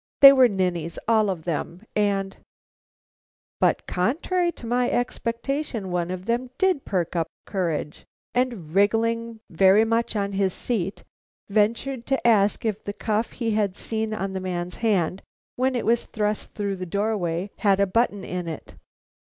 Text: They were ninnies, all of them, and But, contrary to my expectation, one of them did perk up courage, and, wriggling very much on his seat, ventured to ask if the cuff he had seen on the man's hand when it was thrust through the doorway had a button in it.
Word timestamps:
They 0.21 0.33
were 0.33 0.47
ninnies, 0.47 0.97
all 1.07 1.29
of 1.29 1.43
them, 1.43 1.83
and 1.95 2.35
But, 3.59 3.85
contrary 3.85 4.51
to 4.53 4.65
my 4.65 4.89
expectation, 4.89 5.91
one 5.91 6.09
of 6.09 6.25
them 6.25 6.49
did 6.57 6.85
perk 6.85 7.15
up 7.15 7.27
courage, 7.45 8.03
and, 8.33 8.73
wriggling 8.73 9.41
very 9.51 9.85
much 9.85 10.15
on 10.15 10.31
his 10.31 10.55
seat, 10.55 11.03
ventured 11.49 12.07
to 12.07 12.27
ask 12.27 12.65
if 12.65 12.83
the 12.83 12.93
cuff 12.93 13.33
he 13.33 13.51
had 13.51 13.77
seen 13.77 14.11
on 14.11 14.33
the 14.33 14.39
man's 14.39 14.77
hand 14.77 15.21
when 15.55 15.75
it 15.75 15.85
was 15.85 16.07
thrust 16.07 16.55
through 16.55 16.77
the 16.77 16.87
doorway 16.87 17.51
had 17.57 17.79
a 17.79 17.85
button 17.85 18.23
in 18.23 18.47
it. 18.47 18.73